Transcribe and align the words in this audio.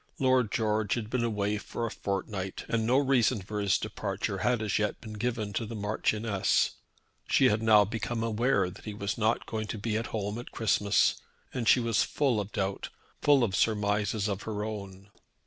Lord 0.17 0.51
George 0.51 0.95
had 0.95 1.11
been 1.11 1.23
away 1.23 1.59
for 1.59 1.85
a 1.85 1.91
fortnight, 1.91 2.65
and 2.67 2.87
no 2.87 2.97
reason 2.97 3.39
for 3.39 3.59
his 3.61 3.77
departure 3.77 4.39
had 4.39 4.59
as 4.63 4.79
yet 4.79 4.99
been 4.99 5.13
given 5.13 5.53
to 5.53 5.65
the 5.67 5.75
Marchioness. 5.75 6.71
She 7.27 7.49
had 7.49 7.61
now 7.61 7.85
become 7.85 8.23
aware 8.23 8.71
that 8.71 8.85
he 8.85 8.95
was 8.95 9.15
not 9.15 9.45
to 9.45 9.77
be 9.77 9.97
at 9.97 10.07
home 10.07 10.39
at 10.39 10.51
Christmas, 10.51 11.21
and 11.53 11.67
she 11.69 11.79
was 11.79 12.01
full 12.01 12.39
of 12.39 12.51
doubt, 12.51 12.89
full 13.21 13.43
of 13.43 13.55
surmises 13.55 14.27
of 14.27 14.41
her 14.41 14.65
own. 14.65 15.11